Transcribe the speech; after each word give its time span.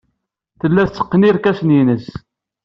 Tella 0.59 0.83
tetteqqen 0.87 1.27
irkasen-nnes. 1.29 2.05